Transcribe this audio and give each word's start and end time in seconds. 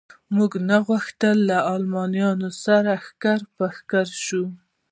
موږ 0.35 0.51
نه 0.69 0.77
غوښتل 0.87 1.37
له 1.49 1.57
المانیانو 1.75 2.49
سره 2.65 2.91
ښکر 3.05 3.39
په 3.57 3.65
ښکر 3.77 4.07
شو. 4.25 4.43